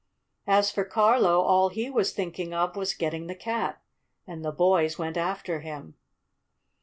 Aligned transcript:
As 0.47 0.71
for 0.71 0.83
Carlo, 0.83 1.41
all 1.41 1.69
he 1.69 1.87
was 1.91 2.11
thinking 2.11 2.55
of 2.55 2.75
was 2.75 2.95
getting 2.95 3.27
the 3.27 3.35
cat. 3.35 3.83
And 4.25 4.43
the 4.43 4.51
boys 4.51 4.97
went 4.97 5.15
after 5.15 5.59
him. 5.59 5.93